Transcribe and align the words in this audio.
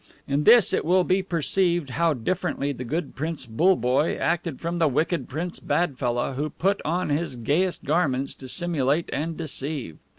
In 0.27 0.45
this 0.45 0.73
it 0.73 0.83
will 0.83 1.03
be 1.03 1.21
perceived 1.21 1.91
how 1.91 2.15
differently 2.15 2.71
the 2.71 2.83
good 2.83 3.13
Prince 3.15 3.45
BULLEBOYE 3.45 4.17
acted 4.17 4.59
from 4.59 4.77
the 4.77 4.87
wicked 4.87 5.29
Prince 5.29 5.59
BADFELLAH, 5.59 6.33
who 6.33 6.49
put 6.49 6.81
on 6.83 7.09
his 7.09 7.35
gayest 7.35 7.83
garments 7.83 8.33
to 8.33 8.47
simulate 8.47 9.11
and 9.13 9.37
deceive. 9.37 9.99